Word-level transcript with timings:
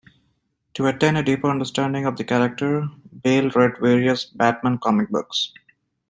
To 0.73 0.87
attain 0.87 1.15
a 1.15 1.21
deeper 1.21 1.47
understanding 1.47 2.07
of 2.07 2.17
the 2.17 2.23
character, 2.23 2.89
Bale 3.21 3.51
read 3.51 3.77
various 3.79 4.25
Batman 4.25 4.79
comic 4.79 5.09
books. 5.11 5.53